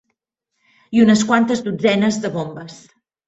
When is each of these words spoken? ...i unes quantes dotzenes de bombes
...i 0.97 1.03
unes 1.03 1.21
quantes 1.33 1.61
dotzenes 1.67 2.19
de 2.25 2.35
bombes 2.39 2.81